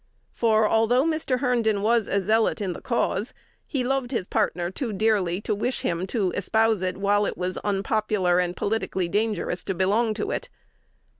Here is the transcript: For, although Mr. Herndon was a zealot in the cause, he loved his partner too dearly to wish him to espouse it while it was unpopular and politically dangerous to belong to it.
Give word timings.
For, 0.31 0.67
although 0.67 1.03
Mr. 1.03 1.41
Herndon 1.41 1.83
was 1.83 2.07
a 2.07 2.19
zealot 2.23 2.59
in 2.59 2.73
the 2.73 2.81
cause, 2.81 3.35
he 3.67 3.83
loved 3.83 4.09
his 4.09 4.25
partner 4.25 4.71
too 4.71 4.91
dearly 4.91 5.41
to 5.41 5.53
wish 5.53 5.81
him 5.81 6.07
to 6.07 6.31
espouse 6.31 6.81
it 6.81 6.97
while 6.97 7.27
it 7.27 7.37
was 7.37 7.57
unpopular 7.57 8.39
and 8.39 8.57
politically 8.57 9.07
dangerous 9.07 9.63
to 9.65 9.75
belong 9.75 10.15
to 10.15 10.31
it. 10.31 10.49